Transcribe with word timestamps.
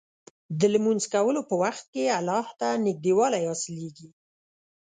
د 0.59 0.61
لمونځ 0.73 1.03
کولو 1.13 1.41
په 1.49 1.55
وخت 1.63 1.85
کې 1.93 2.15
الله 2.19 2.45
ته 2.59 2.67
نږدېوالی 2.85 3.41
حاصلېږي. 3.49 4.09